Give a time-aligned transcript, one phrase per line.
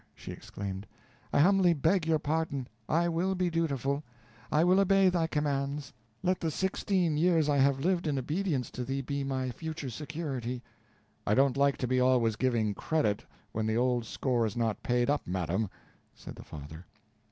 [0.15, 0.87] she exclaimed,
[1.31, 4.03] "I humbly beg your pardon I will be dutiful
[4.51, 5.93] I will obey thy commands.
[6.23, 10.63] Let the sixteen years I have lived in obedience to thee be my future security."
[11.27, 15.07] "I don't like to be always giving credit, when the old score is not paid
[15.07, 15.69] up, madam,"
[16.15, 16.87] said the father.